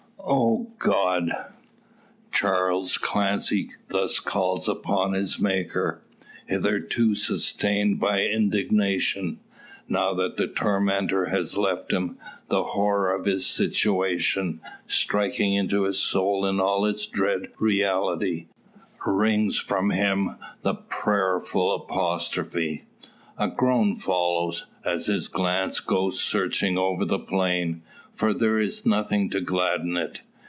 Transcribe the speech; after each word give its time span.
"O 0.23 0.67
God!" 0.77 1.29
Charles 2.31 2.97
Clancy 2.97 3.69
thus 3.89 4.19
calls 4.19 4.69
upon 4.69 5.11
his 5.13 5.39
Maker. 5.39 6.01
Hitherto 6.45 7.15
sustained 7.15 7.99
by 7.99 8.21
indignation, 8.25 9.39
now 9.89 10.13
that 10.13 10.37
the 10.37 10.47
tormentor 10.47 11.25
has 11.25 11.57
left 11.57 11.91
him, 11.91 12.17
the 12.47 12.63
horror 12.63 13.13
of 13.13 13.25
his 13.25 13.45
situation, 13.45 14.61
striking 14.87 15.53
into 15.53 15.83
his 15.83 15.97
soul 15.99 16.45
in 16.45 16.59
all 16.61 16.85
its 16.85 17.05
dread 17.07 17.49
reality, 17.59 18.45
wrings 19.05 19.57
from 19.57 19.89
him 19.89 20.35
the 20.61 20.75
prayerful 20.75 21.73
apostrophe. 21.75 22.85
A 23.37 23.49
groan 23.49 23.97
follows, 23.97 24.65
as 24.85 25.07
his 25.07 25.27
glance 25.27 25.79
goes 25.81 26.21
searching 26.21 26.77
over 26.77 27.03
the 27.05 27.19
plain. 27.19 27.81
For 28.13 28.33
there 28.33 28.59
is 28.59 28.85
nothing 28.85 29.29
to 29.29 29.39
gladden 29.41 29.95
it. 29.97 30.21